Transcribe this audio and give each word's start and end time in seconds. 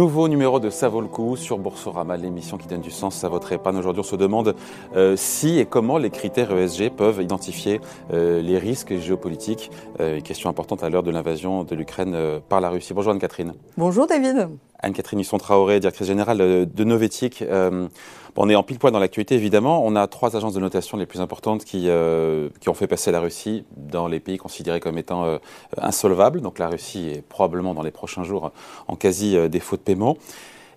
Nouveau 0.00 0.28
numéro 0.28 0.60
de 0.60 0.70
Ça 0.70 0.90
sur 1.36 1.58
Boursorama, 1.58 2.16
l'émission 2.16 2.56
qui 2.56 2.66
donne 2.66 2.80
du 2.80 2.90
sens 2.90 3.22
à 3.22 3.28
votre 3.28 3.52
épargne. 3.52 3.76
Aujourd'hui, 3.76 4.00
on 4.00 4.02
se 4.02 4.16
demande 4.16 4.54
euh, 4.96 5.14
si 5.14 5.58
et 5.58 5.66
comment 5.66 5.98
les 5.98 6.08
critères 6.08 6.56
ESG 6.56 6.88
peuvent 6.88 7.20
identifier 7.20 7.82
euh, 8.10 8.40
les 8.40 8.56
risques 8.56 8.96
géopolitiques. 8.96 9.70
Euh, 10.00 10.22
question 10.22 10.48
importante 10.48 10.82
à 10.82 10.88
l'heure 10.88 11.02
de 11.02 11.10
l'invasion 11.10 11.64
de 11.64 11.74
l'Ukraine 11.74 12.16
par 12.48 12.62
la 12.62 12.70
Russie. 12.70 12.94
Bonjour 12.94 13.12
Anne-Catherine. 13.12 13.52
Bonjour 13.76 14.06
David. 14.06 14.48
Anne-Catherine 14.82 15.20
Husson-Traoré, 15.20 15.80
directrice 15.80 16.06
générale 16.06 16.38
de 16.38 16.84
Novetic. 16.84 17.42
Euh, 17.42 17.88
on 18.36 18.48
est 18.48 18.54
en 18.54 18.62
pile 18.62 18.78
poids 18.78 18.90
dans 18.90 18.98
l'actualité, 18.98 19.34
évidemment. 19.34 19.84
On 19.84 19.96
a 19.96 20.06
trois 20.06 20.36
agences 20.36 20.54
de 20.54 20.60
notation 20.60 20.96
les 20.96 21.04
plus 21.04 21.20
importantes 21.20 21.64
qui, 21.64 21.86
euh, 21.88 22.48
qui 22.60 22.70
ont 22.70 22.74
fait 22.74 22.86
passer 22.86 23.12
la 23.12 23.20
Russie 23.20 23.64
dans 23.76 24.08
les 24.08 24.20
pays 24.20 24.38
considérés 24.38 24.80
comme 24.80 24.96
étant 24.96 25.24
euh, 25.24 25.38
insolvables. 25.76 26.40
Donc 26.40 26.58
la 26.58 26.68
Russie 26.68 27.10
est 27.10 27.22
probablement 27.22 27.74
dans 27.74 27.82
les 27.82 27.90
prochains 27.90 28.24
jours 28.24 28.52
en 28.88 28.96
quasi 28.96 29.36
défaut 29.50 29.76
de 29.76 29.82
paiement. 29.82 30.16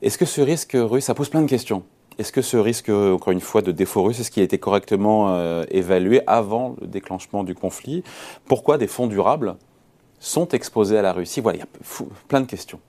Est-ce 0.02 0.18
que 0.18 0.26
ce 0.26 0.42
risque 0.42 0.76
russe, 0.76 1.06
ça 1.06 1.14
pose 1.14 1.30
plein 1.30 1.42
de 1.42 1.50
questions. 1.50 1.84
Est-ce 2.20 2.32
que 2.32 2.42
ce 2.42 2.58
risque, 2.58 2.90
encore 2.90 3.32
une 3.32 3.42
fois, 3.42 3.62
de 3.62 3.72
défaut 3.72 4.04
russe, 4.04 4.20
est-ce 4.20 4.30
qu'il 4.30 4.42
a 4.42 4.44
été 4.44 4.60
correctement 4.60 5.64
évalué 5.72 6.22
avant 6.28 6.76
le 6.80 6.88
déclenchement 6.88 7.44
du 7.44 7.56
conflit? 7.56 8.04
Pourquoi 8.46 8.78
des 8.78 8.88
fonds 8.88 9.08
durables 9.08 9.56
sont 10.20 10.48
exposés 10.50 10.98
à 10.98 11.02
la 11.02 11.14
Russie? 11.14 11.42
Voilà, 11.42 11.58
il 11.58 11.62
y 11.62 11.64
a 11.64 12.08
plein 12.28 12.42
de 12.42 12.46
questions. 12.46 12.80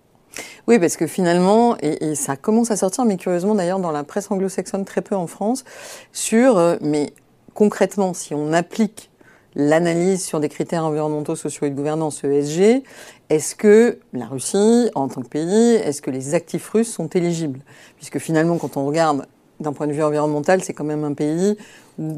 Oui, 0.66 0.78
parce 0.78 0.96
que 0.96 1.06
finalement, 1.06 1.76
et, 1.80 2.14
ça 2.14 2.36
commence 2.36 2.70
à 2.70 2.76
sortir, 2.76 3.04
mais 3.04 3.16
curieusement 3.16 3.54
d'ailleurs 3.54 3.78
dans 3.78 3.92
la 3.92 4.04
presse 4.04 4.30
anglo-saxonne, 4.30 4.84
très 4.84 5.02
peu 5.02 5.14
en 5.14 5.26
France, 5.26 5.64
sur, 6.12 6.58
euh, 6.58 6.76
mais 6.80 7.12
concrètement, 7.54 8.14
si 8.14 8.34
on 8.34 8.52
applique 8.52 9.10
l'analyse 9.54 10.24
sur 10.24 10.40
des 10.40 10.48
critères 10.48 10.84
environnementaux, 10.84 11.36
sociaux 11.36 11.66
et 11.66 11.70
de 11.70 11.74
gouvernance 11.74 12.24
ESG, 12.24 12.82
est-ce 13.30 13.54
que 13.54 13.98
la 14.12 14.26
Russie, 14.26 14.90
en 14.94 15.08
tant 15.08 15.22
que 15.22 15.28
pays, 15.28 15.74
est-ce 15.74 16.02
que 16.02 16.10
les 16.10 16.34
actifs 16.34 16.68
russes 16.70 16.92
sont 16.92 17.08
éligibles? 17.08 17.60
Puisque 17.96 18.18
finalement, 18.18 18.58
quand 18.58 18.76
on 18.76 18.86
regarde 18.86 19.26
d'un 19.60 19.72
point 19.72 19.86
de 19.86 19.92
vue 19.92 20.02
environnemental, 20.02 20.62
c'est 20.62 20.72
quand 20.72 20.84
même 20.84 21.04
un 21.04 21.14
pays 21.14 21.56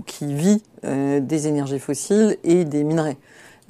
qui 0.07 0.33
vit 0.33 0.63
euh, 0.85 1.21
des 1.21 1.49
énergies 1.49 1.79
fossiles 1.79 2.39
et 2.45 2.65
des 2.65 2.83
minerais. 2.83 3.19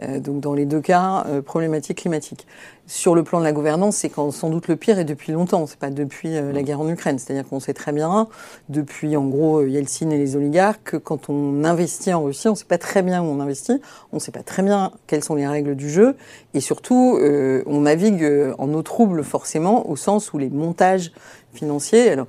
Euh, 0.02 0.20
donc 0.20 0.40
dans 0.40 0.54
les 0.54 0.66
deux 0.66 0.80
cas, 0.80 1.24
euh, 1.26 1.42
problématique 1.42 1.98
climatique. 1.98 2.46
Sur 2.86 3.14
le 3.14 3.22
plan 3.22 3.40
de 3.40 3.44
la 3.44 3.52
gouvernance, 3.52 3.96
c'est 3.96 4.12
sans 4.14 4.50
doute 4.50 4.68
le 4.68 4.76
pire 4.76 4.98
et 4.98 5.04
depuis 5.04 5.32
longtemps. 5.32 5.66
C'est 5.66 5.78
pas 5.78 5.90
depuis 5.90 6.36
euh, 6.36 6.52
la 6.52 6.62
guerre 6.62 6.80
en 6.80 6.88
Ukraine. 6.88 7.18
C'est-à-dire 7.18 7.48
qu'on 7.48 7.60
sait 7.60 7.72
très 7.72 7.92
bien, 7.92 8.28
depuis 8.68 9.16
en 9.16 9.26
gros 9.26 9.64
Yeltsin 9.64 10.10
et 10.10 10.18
les 10.18 10.36
oligarques, 10.36 10.82
que 10.84 10.96
quand 10.96 11.28
on 11.28 11.64
investit 11.64 12.12
en 12.12 12.22
Russie, 12.22 12.48
on 12.48 12.52
ne 12.52 12.56
sait 12.56 12.64
pas 12.64 12.78
très 12.78 13.02
bien 13.02 13.22
où 13.22 13.26
on 13.26 13.40
investit, 13.40 13.80
on 14.12 14.16
ne 14.16 14.20
sait 14.20 14.32
pas 14.32 14.42
très 14.42 14.62
bien 14.62 14.92
quelles 15.06 15.24
sont 15.24 15.34
les 15.34 15.46
règles 15.46 15.74
du 15.74 15.90
jeu, 15.90 16.16
et 16.54 16.60
surtout, 16.60 17.18
on 17.66 17.80
navigue 17.80 18.24
en 18.58 18.72
eau 18.72 18.82
trouble 18.82 19.24
forcément, 19.24 19.88
au 19.88 19.96
sens 19.96 20.32
où 20.32 20.38
les 20.38 20.50
montages 20.50 21.12
financiers. 21.52 22.10
Alors, 22.10 22.26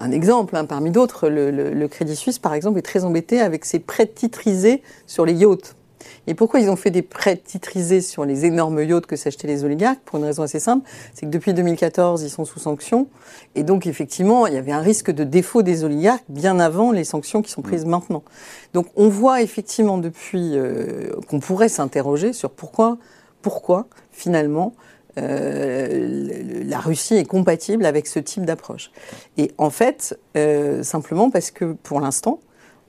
un 0.00 0.10
exemple, 0.12 0.56
hein, 0.56 0.64
parmi 0.64 0.90
d'autres, 0.90 1.28
le, 1.28 1.50
le, 1.50 1.88
Crédit 1.88 2.16
Suisse, 2.16 2.38
par 2.38 2.54
exemple, 2.54 2.78
est 2.78 2.82
très 2.82 3.04
embêté 3.04 3.40
avec 3.40 3.64
ses 3.64 3.80
prêts 3.80 4.06
titrisés 4.06 4.82
sur 5.06 5.26
les 5.26 5.34
yachts. 5.34 5.74
Et 6.26 6.34
pourquoi 6.34 6.60
ils 6.60 6.70
ont 6.70 6.76
fait 6.76 6.90
des 6.90 7.02
prêts 7.02 7.36
titrisés 7.36 8.00
sur 8.00 8.24
les 8.24 8.44
énormes 8.44 8.82
yachts 8.82 9.06
que 9.06 9.16
s'achetaient 9.16 9.46
les 9.46 9.64
oligarques 9.64 10.00
Pour 10.04 10.18
une 10.18 10.24
raison 10.24 10.42
assez 10.42 10.60
simple, 10.60 10.88
c'est 11.14 11.26
que 11.26 11.30
depuis 11.30 11.54
2014, 11.54 12.22
ils 12.22 12.30
sont 12.30 12.44
sous 12.44 12.58
sanctions. 12.58 13.08
Et 13.54 13.62
donc, 13.62 13.86
effectivement, 13.86 14.46
il 14.46 14.54
y 14.54 14.58
avait 14.58 14.72
un 14.72 14.80
risque 14.80 15.10
de 15.10 15.24
défaut 15.24 15.62
des 15.62 15.84
oligarques 15.84 16.24
bien 16.28 16.60
avant 16.60 16.92
les 16.92 17.04
sanctions 17.04 17.42
qui 17.42 17.50
sont 17.50 17.62
prises 17.62 17.84
mm. 17.84 17.90
maintenant. 17.90 18.22
Donc, 18.74 18.86
on 18.96 19.08
voit 19.08 19.42
effectivement 19.42 19.98
depuis 19.98 20.52
euh, 20.54 21.10
qu'on 21.28 21.40
pourrait 21.40 21.68
s'interroger 21.68 22.32
sur 22.32 22.50
pourquoi, 22.50 22.98
pourquoi 23.42 23.86
finalement, 24.12 24.74
euh, 25.18 26.62
la 26.64 26.78
Russie 26.78 27.14
est 27.14 27.24
compatible 27.24 27.86
avec 27.86 28.06
ce 28.06 28.18
type 28.18 28.44
d'approche. 28.44 28.90
Et 29.36 29.52
en 29.58 29.70
fait, 29.70 30.18
euh, 30.36 30.82
simplement 30.82 31.30
parce 31.30 31.50
que 31.50 31.72
pour 31.72 32.00
l'instant, 32.00 32.40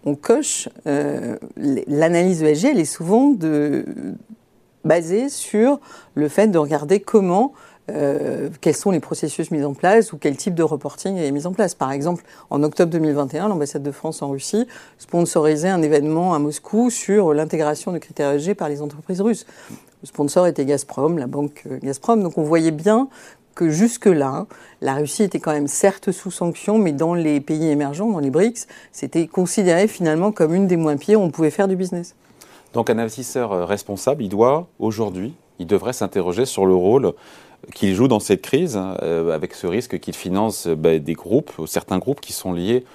on 0.06 0.16
coche 0.16 0.70
euh, 0.88 1.38
l'analyse 1.58 2.42
ESG, 2.42 2.66
elle 2.66 2.80
est 2.80 2.86
souvent 2.86 3.36
basée 4.86 5.30
sur 5.30 5.80
le 6.16 6.28
fait 6.28 6.48
de 6.48 6.58
regarder 6.58 7.00
comment 7.00 7.54
euh, 7.90 8.50
quels 8.62 8.76
sont 8.76 8.92
les 8.92 9.00
processus 9.00 9.52
mis 9.52 9.64
en 9.64 9.74
place 9.74 10.14
ou 10.14 10.18
quel 10.18 10.38
type 10.38 10.54
de 10.54 10.64
reporting 10.64 11.18
est 11.18 11.32
mis 11.32 11.48
en 11.48 11.54
place. 11.54 11.74
Par 11.74 11.92
exemple, 11.92 12.24
en 12.50 12.62
octobre 12.64 12.92
2021, 12.92 13.48
l'ambassade 13.48 13.84
de 13.84 13.92
France 13.92 14.22
en 14.22 14.30
Russie 14.30 14.68
sponsorisait 14.98 15.70
un 15.70 15.82
événement 15.82 16.34
à 16.34 16.40
Moscou 16.40 16.90
sur 16.90 17.34
l'intégration 17.34 17.92
de 17.92 17.98
critères 17.98 18.32
ESG 18.32 18.54
par 18.54 18.70
les 18.70 18.82
entreprises 18.82 19.22
russes. 19.22 19.46
Le 20.02 20.08
sponsor 20.08 20.48
était 20.48 20.66
Gazprom, 20.66 21.18
la 21.18 21.28
banque 21.28 21.66
Gazprom. 21.82 22.22
Donc 22.24 22.38
on 22.38 22.44
voyait 22.44 22.72
bien 22.72 23.10
que 23.56 23.70
jusque-là, 23.70 24.48
la 24.82 24.96
Russie 24.96 25.24
était 25.24 25.40
quand 25.40 25.52
même 25.52 25.68
certes 25.68 26.12
sous 26.12 26.32
sanctions, 26.32 26.78
mais 26.78 26.92
dans 26.92 27.14
les 27.14 27.42
pays 27.42 27.68
émergents, 27.68 28.10
dans 28.10 28.20
les 28.20 28.30
BRICS, 28.30 28.68
c'était 28.92 29.28
considéré 29.28 29.88
finalement 29.88 30.32
comme 30.32 30.54
une 30.54 30.68
des 30.68 30.78
moins 30.78 30.98
pires, 30.98 31.22
on 31.22 31.30
pouvait 31.30 31.50
faire 31.50 31.68
du 31.68 31.76
business. 31.76 32.16
Donc 32.74 32.90
un 32.90 32.98
investisseur 32.98 33.52
euh, 33.52 33.66
responsable, 33.66 34.24
il 34.24 34.30
doit 34.30 34.68
aujourd'hui, 34.80 35.34
il 35.58 35.68
devrait 35.68 35.94
s'interroger 35.94 36.46
sur 36.46 36.66
le 36.66 36.76
rôle 36.76 37.14
qu'il 37.74 37.94
joue 37.94 38.08
dans 38.08 38.20
cette 38.20 38.42
crise, 38.42 38.80
euh, 39.02 39.34
avec 39.34 39.54
ce 39.54 39.68
risque 39.68 40.00
qu'il 40.00 40.16
finance 40.16 40.68
euh, 40.68 40.76
bah, 40.76 41.00
des 41.00 41.14
groupes, 41.14 41.52
certains 41.68 41.98
groupes 41.98 42.22
qui 42.22 42.34
sont 42.34 42.54
liés 42.54 42.86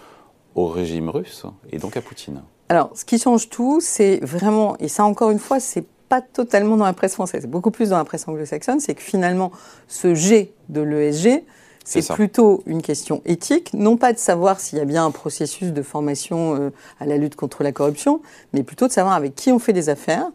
au 0.54 0.68
régime 0.68 1.08
russe 1.10 1.44
et 1.70 1.78
donc 1.78 1.96
à 1.96 2.00
Poutine. 2.00 2.42
Alors, 2.68 2.90
ce 2.94 3.04
qui 3.04 3.18
change 3.18 3.50
tout, 3.50 3.80
c'est 3.80 4.24
vraiment, 4.24 4.76
et 4.78 4.88
ça 4.88 5.04
encore 5.04 5.30
une 5.30 5.38
fois, 5.38 5.60
c'est 5.60 5.84
pas 6.08 6.20
totalement 6.20 6.76
dans 6.76 6.84
la 6.84 6.92
presse 6.92 7.14
française, 7.14 7.46
beaucoup 7.46 7.70
plus 7.70 7.90
dans 7.90 7.98
la 7.98 8.04
presse 8.04 8.26
anglo-saxonne, 8.28 8.80
c'est 8.80 8.94
que 8.94 9.02
finalement, 9.02 9.52
ce 9.88 10.14
G 10.14 10.52
de 10.68 10.80
l'ESG, 10.80 11.44
c'est 11.84 12.06
plutôt 12.14 12.62
une 12.66 12.80
question 12.80 13.20
éthique, 13.26 13.72
non 13.74 13.96
pas 13.96 14.12
de 14.12 14.18
savoir 14.18 14.58
s'il 14.58 14.78
y 14.78 14.80
a 14.80 14.86
bien 14.86 15.04
un 15.04 15.10
processus 15.10 15.72
de 15.72 15.82
formation 15.82 16.56
euh, 16.56 16.70
à 16.98 17.04
la 17.04 17.18
lutte 17.18 17.36
contre 17.36 17.62
la 17.62 17.72
corruption, 17.72 18.22
mais 18.54 18.62
plutôt 18.62 18.88
de 18.88 18.92
savoir 18.92 19.14
avec 19.14 19.34
qui 19.34 19.52
on 19.52 19.58
fait 19.58 19.74
des 19.74 19.90
affaires, 19.90 20.30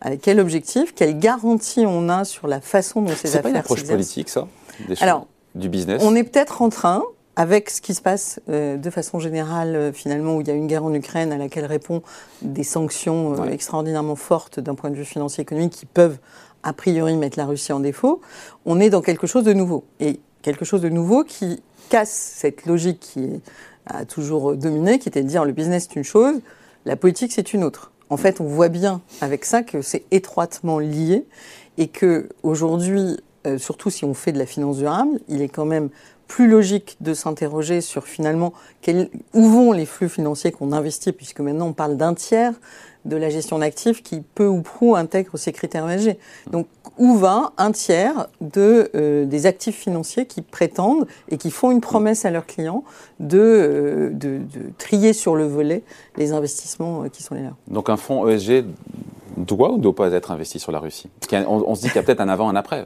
avec 0.00 0.20
quel 0.20 0.38
objectif, 0.38 0.94
quelle 0.94 1.18
garantie 1.18 1.84
on 1.86 2.08
a 2.08 2.24
sur 2.24 2.46
la 2.46 2.60
façon 2.60 3.02
dont 3.02 3.08
ces 3.08 3.14
affaires. 3.14 3.30
C'est 3.32 3.42
pas 3.42 3.48
une 3.50 3.56
approche 3.56 3.84
politique, 3.84 4.28
ça 4.28 4.46
Alors, 5.00 5.26
du 5.54 5.68
business? 5.68 6.02
On 6.04 6.14
est 6.14 6.24
peut-être 6.24 6.62
en 6.62 6.68
train, 6.68 7.02
avec 7.36 7.70
ce 7.70 7.80
qui 7.80 7.94
se 7.94 8.02
passe 8.02 8.40
euh, 8.48 8.76
de 8.76 8.90
façon 8.90 9.18
générale, 9.18 9.74
euh, 9.74 9.92
finalement, 9.92 10.36
où 10.36 10.40
il 10.40 10.48
y 10.48 10.50
a 10.50 10.54
une 10.54 10.66
guerre 10.66 10.84
en 10.84 10.92
Ukraine 10.92 11.32
à 11.32 11.38
laquelle 11.38 11.64
répond 11.64 12.02
des 12.42 12.64
sanctions 12.64 13.40
euh, 13.40 13.46
extraordinairement 13.46 14.16
fortes 14.16 14.60
d'un 14.60 14.74
point 14.74 14.90
de 14.90 14.96
vue 14.96 15.04
financier 15.04 15.42
économique 15.42 15.72
qui 15.72 15.86
peuvent, 15.86 16.18
a 16.62 16.72
priori, 16.72 17.16
mettre 17.16 17.38
la 17.38 17.46
Russie 17.46 17.72
en 17.72 17.80
défaut, 17.80 18.20
on 18.66 18.80
est 18.80 18.90
dans 18.90 19.00
quelque 19.00 19.26
chose 19.26 19.44
de 19.44 19.52
nouveau. 19.52 19.84
Et 19.98 20.20
quelque 20.42 20.64
chose 20.64 20.82
de 20.82 20.90
nouveau 20.90 21.24
qui 21.24 21.62
casse 21.88 22.10
cette 22.10 22.66
logique 22.66 23.00
qui 23.00 23.40
a 23.86 24.04
toujours 24.04 24.54
dominé, 24.54 24.98
qui 24.98 25.08
était 25.08 25.22
de 25.22 25.28
dire 25.28 25.44
le 25.44 25.52
business 25.52 25.88
c'est 25.88 25.96
une 25.96 26.04
chose, 26.04 26.40
la 26.84 26.96
politique 26.96 27.32
c'est 27.32 27.52
une 27.52 27.64
autre. 27.64 27.92
En 28.10 28.16
fait, 28.16 28.40
on 28.40 28.44
voit 28.44 28.68
bien 28.68 29.00
avec 29.20 29.44
ça 29.44 29.62
que 29.62 29.80
c'est 29.82 30.04
étroitement 30.10 30.78
lié 30.78 31.24
et 31.78 31.88
que 31.88 32.28
aujourd'hui, 32.42 33.16
surtout 33.56 33.90
si 33.90 34.04
on 34.04 34.14
fait 34.14 34.32
de 34.32 34.38
la 34.38 34.46
finance 34.46 34.76
durable, 34.76 35.18
il 35.28 35.40
est 35.42 35.48
quand 35.48 35.64
même 35.64 35.88
plus 36.32 36.48
logique 36.48 36.96
de 37.02 37.12
s'interroger 37.12 37.82
sur 37.82 38.06
finalement 38.06 38.54
où 39.34 39.48
vont 39.50 39.72
les 39.72 39.84
flux 39.84 40.08
financiers 40.08 40.50
qu'on 40.50 40.72
investit, 40.72 41.12
puisque 41.12 41.40
maintenant 41.40 41.66
on 41.66 41.72
parle 41.74 41.98
d'un 41.98 42.14
tiers 42.14 42.54
de 43.04 43.16
la 43.16 43.28
gestion 43.28 43.58
d'actifs 43.58 44.02
qui 44.02 44.22
peu 44.34 44.46
ou 44.46 44.62
prou 44.62 44.96
intègre 44.96 45.36
ces 45.36 45.52
critères 45.52 45.90
ESG. 45.90 46.16
Donc 46.50 46.68
où 46.96 47.18
va 47.18 47.52
un 47.58 47.70
tiers 47.70 48.28
de, 48.40 48.90
euh, 48.94 49.26
des 49.26 49.44
actifs 49.44 49.76
financiers 49.76 50.24
qui 50.24 50.40
prétendent 50.40 51.06
et 51.28 51.36
qui 51.36 51.50
font 51.50 51.70
une 51.70 51.82
promesse 51.82 52.24
à 52.24 52.30
leurs 52.30 52.46
clients 52.46 52.82
de, 53.20 53.38
euh, 53.38 54.10
de, 54.14 54.40
trier 54.78 55.12
sur 55.12 55.36
le 55.36 55.44
volet 55.44 55.82
les 56.16 56.32
investissements 56.32 57.02
euh, 57.02 57.08
qui 57.08 57.22
sont 57.22 57.34
les 57.34 57.42
leurs? 57.42 57.56
Donc 57.68 57.90
un 57.90 57.98
fonds 57.98 58.26
ESG 58.26 58.64
doit 59.42 59.70
ou 59.70 59.76
ne 59.76 59.82
doit 59.82 59.94
pas 59.94 60.12
être 60.12 60.30
investi 60.30 60.58
sur 60.58 60.72
la 60.72 60.78
Russie? 60.78 61.08
On, 61.32 61.74
se 61.74 61.82
dit 61.82 61.88
qu'il 61.88 61.96
y 61.96 61.98
a 61.98 62.02
peut-être 62.02 62.20
un 62.20 62.28
avant, 62.28 62.48
un 62.48 62.56
après. 62.56 62.84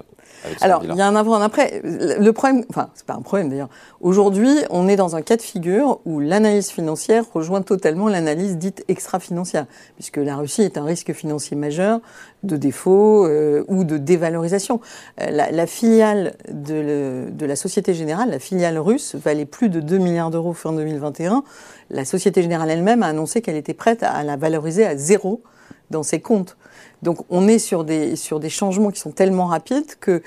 Alors, 0.61 0.83
il 0.85 0.95
y 0.95 1.01
a 1.01 1.07
un 1.07 1.17
avant, 1.17 1.35
un 1.35 1.43
après. 1.43 1.81
Le 1.83 2.31
problème, 2.31 2.65
enfin, 2.71 2.91
c'est 2.95 3.07
pas 3.07 3.15
un 3.15 3.23
problème 3.23 3.49
d'ailleurs. 3.49 3.69
Aujourd'hui, 4.01 4.51
on 4.71 4.89
est 4.89 4.97
dans 4.97 5.17
un 5.17 5.23
cas 5.23 5.37
de 5.37 5.43
figure 5.43 6.01
où 6.05 6.21
l'analyse 6.21 6.69
financière 6.69 7.25
rejoint 7.33 7.63
totalement 7.63 8.09
l'analyse 8.09 8.57
dite 8.57 8.85
extra-financière, 8.89 9.67
puisque 9.95 10.19
la 10.19 10.37
Russie 10.37 10.63
est 10.63 10.79
un 10.79 10.85
risque 10.85 11.13
financier 11.13 11.57
majeur 11.57 12.01
de 12.43 12.57
défaut 12.57 13.27
euh, 13.27 13.65
ou 13.69 13.85
de 13.85 13.97
dévalorisation. 13.99 14.81
Euh, 15.21 15.31
la, 15.31 15.67
filiale 15.67 16.35
de, 16.53 17.29
de, 17.31 17.47
la 17.47 17.57
Société 17.57 17.95
Générale, 17.95 18.31
la 18.31 18.39
filiale 18.39 18.79
russe, 18.79 19.15
valait 19.17 19.47
plus 19.47 19.69
de 19.69 19.81
2 19.81 19.99
milliards 19.99 20.31
d'euros 20.31 20.53
fin 20.53 20.73
2021. 20.73 21.43
La 21.91 22.05
Société 22.05 22.43
Générale 22.43 22.71
elle-même 22.71 23.03
a 23.03 23.07
annoncé 23.07 23.43
qu'elle 23.43 23.57
était 23.57 23.75
prête 23.75 24.03
à 24.03 24.23
la 24.23 24.37
valoriser 24.37 24.87
à 24.87 24.97
zéro 24.97 25.43
dans 25.91 26.03
ses 26.03 26.21
comptes. 26.21 26.57
Donc 27.03 27.19
on 27.31 27.49
est 27.49 27.59
sur 27.59 27.85
des, 27.85 28.17
sur 28.17 28.41
des 28.41 28.51
changements 28.51 28.91
qui 28.91 29.01
sont 29.01 29.13
tellement 29.13 29.47
rapides 29.47 29.97
que 30.01 30.23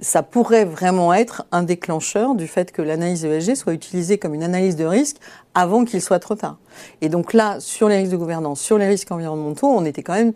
ça 0.00 0.22
pourrait 0.22 0.64
vraiment 0.64 1.14
être 1.14 1.46
un 1.52 1.62
déclencheur 1.62 2.34
du 2.34 2.46
fait 2.46 2.72
que 2.72 2.82
l'analyse 2.82 3.24
ESG 3.24 3.54
soit 3.54 3.72
utilisée 3.72 4.18
comme 4.18 4.34
une 4.34 4.42
analyse 4.42 4.76
de 4.76 4.84
risque 4.84 5.16
avant 5.54 5.84
qu'il 5.84 6.02
soit 6.02 6.18
trop 6.18 6.34
tard. 6.34 6.58
Et 7.00 7.08
donc 7.08 7.32
là, 7.32 7.60
sur 7.60 7.88
les 7.88 7.98
risques 7.98 8.12
de 8.12 8.16
gouvernance, 8.16 8.60
sur 8.60 8.76
les 8.76 8.86
risques 8.86 9.12
environnementaux, 9.12 9.68
on 9.68 9.84
était 9.84 10.02
quand 10.02 10.14
même 10.14 10.32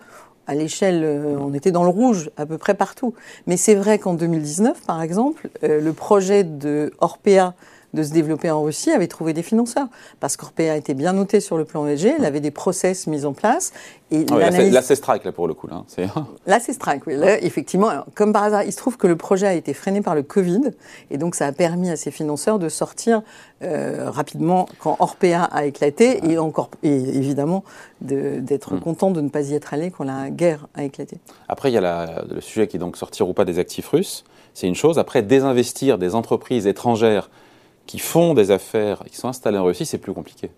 à 0.47 0.55
l'échelle, 0.55 1.05
on 1.39 1.53
était 1.53 1.73
dans 1.73 1.83
le 1.83 1.91
rouge 1.91 2.31
à 2.39 2.47
peu 2.47 2.57
près 2.57 2.73
partout. 2.75 3.13
Mais 3.47 3.59
c'est 3.59 3.75
vrai 3.75 3.99
qu'en 3.99 4.15
2019, 4.15 4.81
par 4.83 5.03
exemple, 5.03 5.51
le 5.63 5.93
projet 5.93 6.45
de 6.45 6.91
Orpea 7.01 7.53
de 7.95 8.03
se 8.03 8.13
développer 8.13 8.51
en 8.51 8.63
Russie 8.63 8.91
avait 8.91 9.07
trouvé 9.07 9.33
des 9.33 9.43
financeurs. 9.43 9.89
Parce 10.21 10.37
qu'Orpea 10.37 10.77
était 10.77 10.95
bien 10.95 11.13
noté 11.13 11.41
sur 11.41 11.57
le 11.57 11.65
plan 11.65 11.87
ESG, 11.87 12.15
elle 12.19 12.25
avait 12.25 12.41
des 12.41 12.51
process 12.51 13.07
mis 13.07 13.25
en 13.25 13.33
place. 13.33 13.73
Et 14.11 14.25
ah 14.31 14.51
là, 14.51 14.83
c'est 14.83 14.97
strike, 14.97 15.25
là, 15.25 15.33
pour 15.33 15.47
le 15.47 15.55
coup. 15.55 15.67
Là, 15.67 15.85
là 16.47 16.61
c'est 16.61 16.73
strike, 16.73 17.07
oui. 17.07 17.17
Là, 17.17 17.43
effectivement, 17.43 17.91
comme 18.15 18.33
par 18.33 18.45
hasard, 18.45 18.63
il 18.63 18.73
se 18.73 18.79
trouve 18.79 18.97
que 18.97 19.07
le 19.07 19.17
projet 19.17 19.47
a 19.47 19.53
été 19.53 19.75
freiné 19.75 20.01
par 20.01 20.15
le 20.15 20.23
Covid. 20.23 20.71
Et 21.11 21.19
donc, 21.19 21.35
ça 21.35 21.47
a 21.47 21.53
permis 21.53 21.91
à 21.91 21.97
ces 21.97 22.11
financeurs 22.11 22.59
de 22.59 22.69
sortir 22.69 23.23
euh, 23.63 24.11
rapidement 24.11 24.67
quand 24.79 24.97
Orpea 24.99 25.45
a 25.45 25.67
éclaté. 25.67 26.21
Et, 26.31 26.39
encore, 26.39 26.71
et 26.83 26.95
évidemment, 26.95 27.65
d'être 28.01 28.75
hmm. 28.75 28.81
content 28.81 29.11
de 29.11 29.21
ne 29.21 29.29
pas 29.29 29.43
y 29.43 29.55
être 29.55 29.75
allé 29.75 29.91
quand 29.91 30.05
la 30.05 30.31
guerre 30.31 30.69
a 30.75 30.85
éclaté. 30.85 31.19
Après, 31.49 31.71
il 31.71 31.75
y 31.75 31.79
a 31.79 32.25
le 32.31 32.41
sujet 32.41 32.67
qui 32.67 32.77
est 32.77 32.81
donc 32.81 32.97
sortir 32.97 33.29
ou 33.29 33.35
pas 33.35 33.45
des 33.45 33.59
actifs 33.59 33.89
russes. 33.89 34.25
C'est 34.55 34.67
une 34.67 34.75
chose. 34.75 34.99
Après, 34.99 35.23
désinvestir 35.23 35.99
des 35.99 36.15
entreprises 36.15 36.67
étrangères 36.67 37.31
qui 37.89 37.99
font 37.99 38.35
des 38.35 38.53
affaires 38.53 39.03
et 39.07 39.11
qui 39.11 39.17
sont 39.17 39.29
installés 39.29 39.59
en 39.59 39.65
Russie, 39.65 39.87
c'est 39.87 39.99
plus 39.99 40.13
compliqué. 40.13 40.51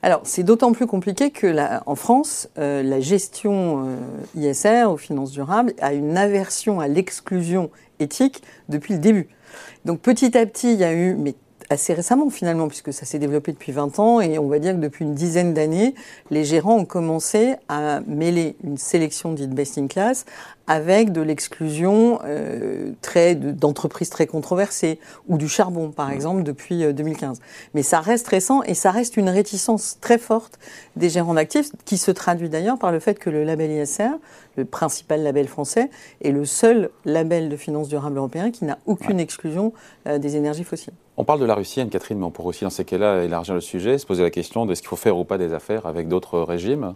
Alors, 0.00 0.20
c'est 0.22 0.44
d'autant 0.44 0.72
plus 0.72 0.86
compliqué 0.86 1.30
que 1.30 1.54
en 1.86 1.94
France, 1.96 2.48
euh, 2.56 2.82
la 2.82 3.00
gestion 3.00 3.84
euh, 3.86 4.50
ISR 4.50 4.84
aux 4.84 4.96
finances 4.96 5.32
durables 5.32 5.74
a 5.80 5.92
une 5.92 6.16
aversion 6.16 6.80
à 6.80 6.88
l'exclusion 6.88 7.70
éthique 7.98 8.42
depuis 8.68 8.94
le 8.94 9.00
début. 9.00 9.28
Donc, 9.84 10.00
petit 10.00 10.38
à 10.38 10.46
petit, 10.46 10.72
il 10.72 10.78
y 10.78 10.84
a 10.84 10.94
eu, 10.94 11.16
assez 11.70 11.94
récemment 11.94 12.30
finalement, 12.30 12.68
puisque 12.68 12.92
ça 12.92 13.04
s'est 13.04 13.18
développé 13.18 13.52
depuis 13.52 13.72
20 13.72 13.98
ans, 13.98 14.20
et 14.20 14.38
on 14.38 14.48
va 14.48 14.58
dire 14.58 14.74
que 14.74 14.80
depuis 14.80 15.04
une 15.04 15.14
dizaine 15.14 15.54
d'années, 15.54 15.94
les 16.30 16.44
gérants 16.44 16.76
ont 16.76 16.84
commencé 16.84 17.54
à 17.68 18.00
mêler 18.06 18.56
une 18.64 18.78
sélection 18.78 19.32
dite 19.32 19.50
best 19.50 19.78
in 19.78 19.86
class 19.86 20.24
avec 20.68 21.12
de 21.12 21.22
l'exclusion 21.22 22.20
euh, 22.24 22.92
très 23.00 23.34
d'entreprises 23.34 24.10
très 24.10 24.26
controversées 24.26 25.00
ou 25.26 25.38
du 25.38 25.48
charbon 25.48 25.90
par 25.90 26.10
exemple 26.10 26.42
depuis 26.42 26.92
2015. 26.92 27.38
Euh, 27.38 27.42
Mais 27.74 27.82
ça 27.82 28.00
reste 28.00 28.28
récent 28.28 28.62
et 28.64 28.74
ça 28.74 28.90
reste 28.90 29.16
une 29.16 29.30
réticence 29.30 29.98
très 30.00 30.18
forte 30.18 30.58
des 30.96 31.08
gérants 31.08 31.34
d'actifs 31.34 31.70
qui 31.86 31.96
se 31.96 32.10
traduit 32.10 32.50
d'ailleurs 32.50 32.78
par 32.78 32.92
le 32.92 33.00
fait 33.00 33.18
que 33.18 33.30
le 33.30 33.44
label 33.44 33.70
ISR, 33.70 34.10
le 34.56 34.66
principal 34.66 35.22
label 35.22 35.48
français, 35.48 35.90
est 36.22 36.32
le 36.32 36.44
seul 36.44 36.90
label 37.06 37.48
de 37.48 37.56
finances 37.56 37.88
durables 37.88 38.18
européen 38.18 38.50
qui 38.50 38.66
n'a 38.66 38.78
aucune 38.84 39.20
exclusion 39.20 39.72
euh, 40.06 40.18
des 40.18 40.36
énergies 40.36 40.64
fossiles. 40.64 40.92
On 41.20 41.24
parle 41.24 41.40
de 41.40 41.44
la 41.44 41.56
Russie, 41.56 41.80
Anne-Catherine, 41.80 42.16
mais 42.16 42.24
on 42.24 42.30
pourrait 42.30 42.50
aussi 42.50 42.62
dans 42.62 42.70
ces 42.70 42.84
cas-là 42.84 43.24
élargir 43.24 43.52
le 43.52 43.60
sujet, 43.60 43.98
se 43.98 44.06
poser 44.06 44.22
la 44.22 44.30
question 44.30 44.66
de 44.66 44.74
ce 44.76 44.82
qu'il 44.82 44.88
faut 44.88 44.94
faire 44.96 45.18
ou 45.18 45.24
pas 45.24 45.36
des 45.36 45.52
affaires 45.52 45.84
avec 45.84 46.06
d'autres 46.06 46.38
régimes. 46.38 46.94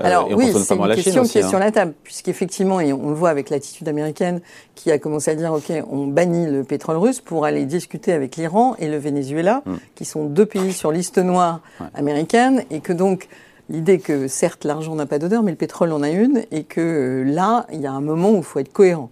Euh, 0.00 0.04
Alors 0.04 0.28
oui, 0.28 0.52
c'est 0.52 0.74
une 0.74 0.94
question 0.96 1.22
qui 1.22 1.38
est 1.38 1.44
hein. 1.44 1.48
sur 1.48 1.60
la 1.60 1.70
table, 1.70 1.94
puisqu'effectivement, 2.02 2.80
et 2.80 2.92
on 2.92 3.10
le 3.10 3.14
voit 3.14 3.30
avec 3.30 3.50
l'attitude 3.50 3.88
américaine 3.88 4.40
qui 4.74 4.90
a 4.90 4.98
commencé 4.98 5.30
à 5.30 5.36
dire, 5.36 5.52
OK, 5.52 5.72
on 5.88 6.08
bannit 6.08 6.46
le 6.46 6.64
pétrole 6.64 6.96
russe 6.96 7.20
pour 7.20 7.44
aller 7.44 7.64
discuter 7.64 8.12
avec 8.12 8.34
l'Iran 8.34 8.74
et 8.80 8.88
le 8.88 8.96
Venezuela, 8.96 9.62
hmm. 9.66 9.76
qui 9.94 10.04
sont 10.04 10.24
deux 10.24 10.46
pays 10.46 10.72
sur 10.72 10.90
liste 10.90 11.18
noire 11.18 11.60
américaine, 11.94 12.64
et 12.72 12.80
que 12.80 12.92
donc 12.92 13.28
l'idée 13.70 14.00
que 14.00 14.26
certes 14.26 14.64
l'argent 14.64 14.96
n'a 14.96 15.06
pas 15.06 15.20
d'odeur, 15.20 15.44
mais 15.44 15.52
le 15.52 15.56
pétrole 15.56 15.92
en 15.92 16.02
a 16.02 16.10
une, 16.10 16.42
et 16.50 16.64
que 16.64 16.80
euh, 16.80 17.24
là, 17.24 17.66
il 17.72 17.80
y 17.80 17.86
a 17.86 17.92
un 17.92 18.00
moment 18.00 18.32
où 18.32 18.38
il 18.38 18.42
faut 18.42 18.58
être 18.58 18.72
cohérent. 18.72 19.10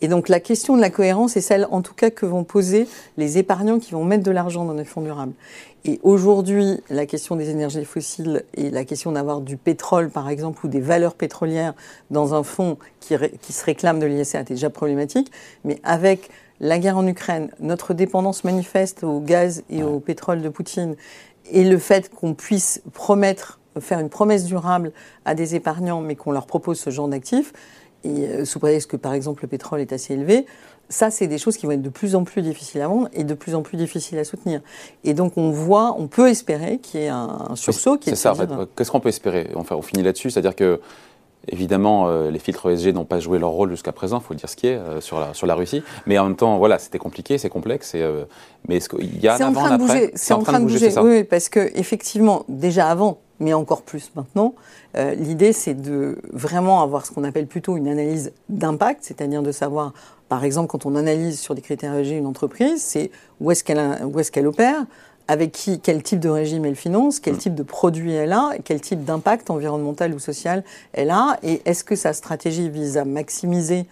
Et 0.00 0.08
donc 0.08 0.28
la 0.28 0.40
question 0.40 0.76
de 0.76 0.80
la 0.80 0.90
cohérence 0.90 1.36
est 1.36 1.40
celle, 1.40 1.66
en 1.70 1.82
tout 1.82 1.94
cas, 1.94 2.10
que 2.10 2.26
vont 2.26 2.44
poser 2.44 2.86
les 3.16 3.38
épargnants 3.38 3.78
qui 3.78 3.92
vont 3.92 4.04
mettre 4.04 4.24
de 4.24 4.30
l'argent 4.30 4.64
dans 4.64 4.74
des 4.74 4.84
fonds 4.84 5.02
durables. 5.02 5.32
Et 5.86 6.00
aujourd'hui, 6.02 6.80
la 6.88 7.04
question 7.04 7.36
des 7.36 7.50
énergies 7.50 7.84
fossiles 7.84 8.44
et 8.54 8.70
la 8.70 8.84
question 8.84 9.12
d'avoir 9.12 9.40
du 9.40 9.56
pétrole, 9.58 10.08
par 10.08 10.30
exemple, 10.30 10.64
ou 10.64 10.68
des 10.68 10.80
valeurs 10.80 11.14
pétrolières 11.14 11.74
dans 12.10 12.34
un 12.34 12.42
fonds 12.42 12.78
qui, 13.00 13.14
qui 13.42 13.52
se 13.52 13.64
réclame 13.64 13.98
de 13.98 14.06
l'ISR 14.06 14.38
est 14.38 14.44
déjà 14.44 14.70
problématique. 14.70 15.30
Mais 15.64 15.78
avec 15.84 16.30
la 16.60 16.78
guerre 16.78 16.96
en 16.96 17.06
Ukraine, 17.06 17.50
notre 17.60 17.92
dépendance 17.92 18.44
manifeste 18.44 19.04
au 19.04 19.20
gaz 19.20 19.62
et 19.68 19.82
au 19.82 20.00
pétrole 20.00 20.40
de 20.40 20.48
Poutine, 20.48 20.96
et 21.50 21.64
le 21.64 21.78
fait 21.78 22.08
qu'on 22.08 22.32
puisse 22.32 22.80
promettre, 22.94 23.60
faire 23.80 23.98
une 23.98 24.08
promesse 24.08 24.44
durable 24.44 24.92
à 25.26 25.34
des 25.34 25.54
épargnants, 25.54 26.00
mais 26.00 26.14
qu'on 26.14 26.32
leur 26.32 26.46
propose 26.46 26.78
ce 26.78 26.90
genre 26.90 27.08
d'actifs, 27.08 27.52
et 28.04 28.26
euh, 28.26 28.44
sous 28.44 28.58
prétexte 28.58 28.90
que, 28.90 28.96
par 28.96 29.14
exemple, 29.14 29.42
le 29.42 29.48
pétrole 29.48 29.80
est 29.80 29.92
assez 29.92 30.14
élevé, 30.14 30.46
ça, 30.88 31.10
c'est 31.10 31.26
des 31.26 31.38
choses 31.38 31.56
qui 31.56 31.66
vont 31.66 31.72
être 31.72 31.82
de 31.82 31.88
plus 31.88 32.14
en 32.14 32.24
plus 32.24 32.42
difficiles 32.42 32.82
à 32.82 32.88
vendre 32.88 33.08
et 33.14 33.24
de 33.24 33.34
plus 33.34 33.54
en 33.54 33.62
plus 33.62 33.76
difficiles 33.76 34.18
à 34.18 34.24
soutenir. 34.24 34.60
Et 35.02 35.14
donc, 35.14 35.36
on 35.36 35.50
voit, 35.50 35.96
on 35.98 36.08
peut 36.08 36.28
espérer 36.28 36.78
qu'il 36.78 37.00
y 37.00 37.04
ait 37.04 37.08
un, 37.08 37.54
sursaut. 37.54 37.98
C'est 38.02 38.14
ça, 38.14 38.32
en 38.32 38.34
fait. 38.34 38.48
Qu'est-ce 38.76 38.90
qu'on 38.90 39.00
peut 39.00 39.08
espérer? 39.08 39.50
Enfin, 39.54 39.76
on 39.76 39.82
finit 39.82 40.02
là-dessus, 40.02 40.30
c'est-à-dire 40.30 40.54
que 40.54 40.80
Évidemment, 41.48 42.08
euh, 42.08 42.30
les 42.30 42.38
filtres 42.38 42.70
ESG 42.70 42.94
n'ont 42.94 43.04
pas 43.04 43.20
joué 43.20 43.38
leur 43.38 43.50
rôle 43.50 43.70
jusqu'à 43.70 43.92
présent, 43.92 44.18
il 44.18 44.24
faut 44.24 44.32
le 44.32 44.38
dire 44.38 44.48
ce 44.48 44.56
qui 44.56 44.66
est, 44.66 44.76
euh, 44.76 45.02
sur, 45.02 45.20
la, 45.20 45.34
sur 45.34 45.46
la 45.46 45.54
Russie. 45.54 45.82
Mais 46.06 46.18
en 46.18 46.24
même 46.24 46.36
temps, 46.36 46.56
voilà, 46.56 46.78
c'était 46.78 46.98
compliqué, 46.98 47.36
c'est 47.36 47.50
complexe. 47.50 47.94
Et, 47.94 48.02
mais 48.66 48.76
est-ce 48.76 48.88
qu'il 48.88 49.20
y 49.20 49.28
a 49.28 49.34
un 49.34 49.48
avant, 49.48 49.66
un 49.66 49.72
après? 49.72 50.10
C'est 50.14 50.32
en, 50.32 50.42
train 50.42 50.60
de 50.60 50.64
bouger, 50.64 50.98
oui, 51.00 51.24
parce 51.24 51.50
que 51.50 51.70
effectivement, 51.74 52.44
déjà 52.48 52.88
avant, 52.88 53.18
mais 53.40 53.52
encore 53.52 53.82
plus 53.82 54.12
maintenant. 54.14 54.54
Euh, 54.96 55.14
l'idée, 55.14 55.52
c'est 55.52 55.74
de 55.74 56.18
vraiment 56.32 56.82
avoir 56.82 57.06
ce 57.06 57.12
qu'on 57.12 57.24
appelle 57.24 57.46
plutôt 57.46 57.76
une 57.76 57.88
analyse 57.88 58.32
d'impact, 58.48 59.00
c'est-à-dire 59.02 59.42
de 59.42 59.52
savoir, 59.52 59.92
par 60.28 60.44
exemple, 60.44 60.68
quand 60.68 60.86
on 60.86 60.94
analyse 60.94 61.40
sur 61.40 61.54
des 61.54 61.62
critères 61.62 61.94
ESG 61.94 62.12
une 62.12 62.26
entreprise, 62.26 62.82
c'est 62.82 63.10
où 63.40 63.50
est-ce 63.50 63.64
qu'elle 63.64 63.78
est 63.78 64.30
qu'elle 64.30 64.46
opère, 64.46 64.84
avec 65.28 65.52
qui, 65.52 65.80
quel 65.80 66.02
type 66.02 66.20
de 66.20 66.28
régime 66.28 66.64
elle 66.64 66.76
finance, 66.76 67.18
quel 67.18 67.34
mm. 67.34 67.38
type 67.38 67.54
de 67.54 67.62
produit 67.62 68.12
elle 68.12 68.32
a, 68.32 68.50
quel 68.62 68.80
type 68.80 69.04
d'impact 69.04 69.50
environnemental 69.50 70.14
ou 70.14 70.18
social 70.18 70.64
elle 70.92 71.10
a, 71.10 71.38
et 71.42 71.62
est-ce 71.64 71.84
que 71.84 71.96
sa 71.96 72.12
stratégie 72.12 72.68
vise 72.68 72.98
à 72.98 73.04
maximiser 73.04 73.86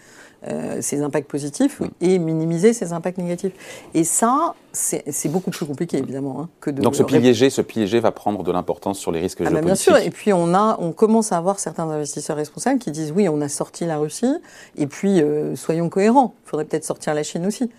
euh, 0.48 0.80
ses 0.80 1.02
impacts 1.02 1.30
positifs 1.30 1.82
et 2.00 2.18
minimiser 2.18 2.72
ses 2.72 2.92
impacts 2.92 3.18
négatifs. 3.18 3.52
Et 3.94 4.04
ça, 4.04 4.54
c'est 4.72 5.28
beaucoup 5.28 5.50
plus 5.50 5.66
compliqué 5.66 5.98
évidemment 5.98 6.40
hein, 6.40 6.48
que 6.60 6.70
de. 6.70 6.82
Donc 6.82 6.96
ce 6.96 7.02
pilier 7.02 7.34
G, 7.34 7.50
ce 7.50 7.60
pilier 7.60 7.86
G 7.86 8.00
va 8.00 8.10
prendre 8.10 8.42
de 8.42 8.50
l'importance 8.50 8.98
sur 8.98 9.12
les 9.12 9.20
risques 9.20 9.38
ah 9.40 9.44
bah, 9.44 9.50
géopolitiques. 9.50 9.88
bien 9.88 9.98
sûr. 9.98 10.06
Et 10.06 10.10
puis 10.10 10.32
on 10.32 10.54
a, 10.54 10.76
on 10.80 10.92
commence 10.92 11.32
à 11.32 11.36
avoir 11.36 11.58
certains 11.58 11.88
investisseurs 11.88 12.36
responsables 12.36 12.78
qui 12.78 12.90
disent 12.90 13.12
oui, 13.14 13.28
on 13.28 13.40
a 13.40 13.48
sorti 13.48 13.84
la 13.84 13.98
Russie, 13.98 14.34
et 14.76 14.86
puis 14.86 15.20
euh, 15.20 15.54
soyons 15.56 15.88
cohérents. 15.88 16.34
Il 16.44 16.48
faudrait 16.50 16.64
peut-être 16.64 16.84
sortir 16.84 17.14
la 17.14 17.22
Chine 17.22 17.46
aussi 17.46 17.70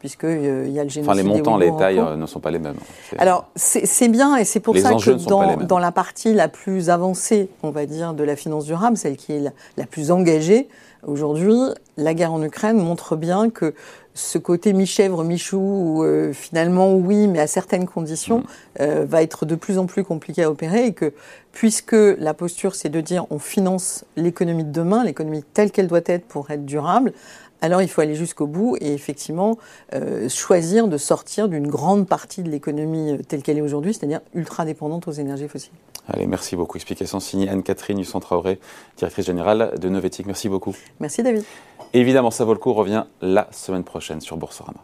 puisqu'il 0.00 0.28
euh, 0.28 0.68
y 0.68 0.80
a 0.80 0.82
le 0.82 0.90
génocide. 0.90 1.08
Enfin, 1.08 1.14
les 1.14 1.22
montants, 1.22 1.56
les 1.56 1.70
tailles 1.76 2.02
ne 2.16 2.26
sont 2.26 2.40
pas 2.40 2.50
les 2.50 2.58
mêmes. 2.58 2.76
Alors, 3.18 3.46
c'est 3.54 4.08
bien, 4.08 4.36
et 4.36 4.44
c'est 4.44 4.60
pour 4.60 4.76
ça 4.76 4.94
que 4.94 5.28
dans, 5.28 5.56
dans, 5.56 5.78
la 5.78 5.92
partie 5.92 6.34
la 6.34 6.48
plus 6.48 6.90
avancée, 6.90 7.48
on 7.62 7.70
va 7.70 7.86
dire, 7.86 8.14
de 8.14 8.24
la 8.24 8.34
finance 8.34 8.64
durable, 8.64 8.96
celle 8.96 9.16
qui 9.16 9.32
est 9.32 9.44
la 9.76 9.86
plus 9.86 10.10
engagée, 10.10 10.68
Aujourd'hui, 11.06 11.56
la 11.96 12.12
guerre 12.12 12.32
en 12.32 12.42
Ukraine 12.42 12.76
montre 12.76 13.16
bien 13.16 13.48
que 13.48 13.74
ce 14.12 14.36
côté 14.36 14.74
mi-chèvre, 14.74 15.24
mi-chou, 15.24 16.02
euh, 16.02 16.32
finalement 16.34 16.94
oui, 16.94 17.26
mais 17.26 17.40
à 17.40 17.46
certaines 17.46 17.86
conditions, 17.86 18.40
mm. 18.40 18.44
euh, 18.80 19.06
va 19.08 19.22
être 19.22 19.46
de 19.46 19.54
plus 19.54 19.78
en 19.78 19.86
plus 19.86 20.04
compliqué 20.04 20.42
à 20.42 20.50
opérer 20.50 20.84
et 20.86 20.92
que 20.92 21.14
puisque 21.52 21.96
la 21.96 22.34
posture 22.34 22.74
c'est 22.74 22.90
de 22.90 23.00
dire 23.00 23.24
on 23.30 23.38
finance 23.38 24.04
l'économie 24.16 24.64
de 24.64 24.72
demain, 24.72 25.04
l'économie 25.04 25.42
telle 25.54 25.70
qu'elle 25.70 25.86
doit 25.86 26.00
être 26.04 26.26
pour 26.26 26.50
être 26.50 26.66
durable, 26.66 27.14
alors 27.60 27.82
il 27.82 27.88
faut 27.88 28.00
aller 28.00 28.14
jusqu'au 28.14 28.46
bout 28.46 28.76
et 28.80 28.92
effectivement 28.92 29.58
euh, 29.94 30.28
choisir 30.28 30.88
de 30.88 30.96
sortir 30.96 31.48
d'une 31.48 31.68
grande 31.68 32.06
partie 32.06 32.42
de 32.42 32.50
l'économie 32.50 33.18
telle 33.28 33.42
qu'elle 33.42 33.58
est 33.58 33.62
aujourd'hui, 33.62 33.94
c'est-à-dire 33.94 34.20
ultra 34.34 34.64
dépendante 34.64 35.08
aux 35.08 35.12
énergies 35.12 35.48
fossiles. 35.48 35.72
Allez, 36.08 36.26
merci 36.26 36.56
beaucoup. 36.56 36.76
Explication 36.76 37.20
signée 37.20 37.48
Anne-Catherine 37.48 37.98
Husson-Traoré, 37.98 38.58
directrice 38.96 39.26
générale 39.26 39.74
de 39.78 39.88
Novetic. 39.88 40.26
Merci 40.26 40.48
beaucoup. 40.48 40.74
Merci 40.98 41.22
David. 41.22 41.44
évidemment, 41.92 42.30
ça 42.30 42.44
vaut 42.44 42.54
le 42.54 42.58
coup 42.58 42.72
revient 42.72 43.04
la 43.20 43.48
semaine 43.52 43.84
prochaine 43.84 44.20
sur 44.20 44.36
Boursorama. 44.36 44.80